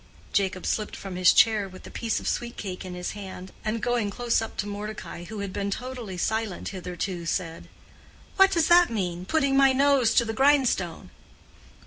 Jacob 0.33 0.65
slipped 0.65 0.95
from 0.95 1.15
his 1.15 1.31
chair 1.31 1.69
with 1.69 1.83
the 1.83 1.91
piece 1.91 2.19
of 2.19 2.27
sweet 2.27 2.57
cake 2.57 2.83
in 2.83 2.95
his 2.95 3.11
hand, 3.11 3.51
and 3.63 3.83
going 3.83 4.09
close 4.09 4.41
up 4.41 4.57
to 4.57 4.65
Mordecai, 4.65 5.25
who 5.25 5.41
had 5.41 5.53
been 5.53 5.69
totally 5.69 6.17
silent 6.17 6.69
hitherto, 6.69 7.23
said, 7.23 7.69
"What 8.35 8.49
does 8.49 8.67
that 8.67 8.89
mean—putting 8.89 9.55
my 9.55 9.73
nose 9.73 10.15
to 10.15 10.25
the 10.25 10.33
grindstone?" 10.33 11.11